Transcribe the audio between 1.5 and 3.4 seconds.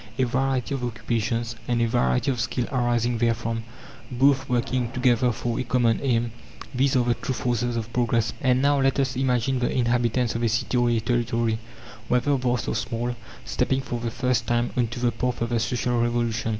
and a variety of skill arising